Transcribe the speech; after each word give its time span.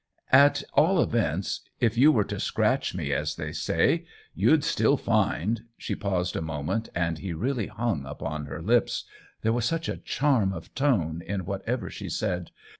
At 0.31 0.63
all 0.73 0.99
events, 0.99 1.59
if 1.79 1.95
you 1.95 2.11
were 2.11 2.23
to 2.23 2.39
scratch 2.39 2.95
me, 2.95 3.13
as 3.13 3.35
they 3.35 3.51
say, 3.51 4.07
you'd 4.33 4.63
66 4.63 4.75
THE 4.75 4.81
WHEEL 4.85 4.93
OF 4.95 4.99
TIME 4.99 5.03
Still 5.03 5.13
find 5.13 5.61
—"She 5.77 5.95
paused 5.95 6.35
a 6.35 6.41
moment, 6.41 6.89
and 6.95 7.19
he 7.19 7.33
really 7.33 7.67
hung 7.67 8.07
upon 8.07 8.47
her 8.47 8.63
lips; 8.63 9.03
there 9.43 9.53
was 9.53 9.65
such 9.65 9.87
a 9.87 9.97
charm 9.97 10.53
of 10.53 10.73
tone 10.73 11.21
in 11.23 11.45
whatever 11.45 11.91
she 11.91 12.09
said. 12.09 12.49